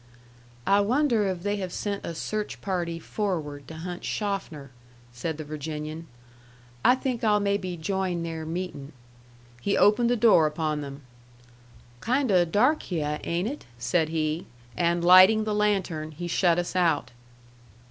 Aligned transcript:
"I 0.65 0.79
wonder 0.79 1.27
if 1.27 1.43
they 1.43 1.57
have 1.57 1.71
sent 1.71 2.03
a 2.03 2.15
search 2.15 2.59
party 2.59 2.97
forward 2.97 3.67
to 3.67 3.75
hunt 3.75 4.03
Schoffner?" 4.03 4.71
said 5.13 5.37
the 5.37 5.43
Virginian. 5.43 6.07
"I 6.83 6.95
think 6.95 7.23
I'll 7.23 7.39
maybe 7.39 7.77
join 7.77 8.23
their 8.23 8.43
meeting." 8.43 8.93
He 9.61 9.77
opened 9.77 10.09
the 10.09 10.15
door 10.15 10.47
upon 10.47 10.81
them. 10.81 11.03
"Kind 11.99 12.31
o' 12.31 12.45
dark 12.45 12.81
hyeh, 12.89 13.19
ain't 13.23 13.47
it?" 13.47 13.65
said 13.77 14.09
he. 14.09 14.47
And 14.75 15.05
lighting 15.05 15.43
the 15.43 15.53
lantern, 15.53 16.13
he 16.13 16.27
shut 16.27 16.57
us 16.57 16.75
out. 16.75 17.11